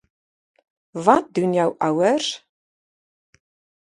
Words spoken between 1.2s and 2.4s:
doen jou ouers?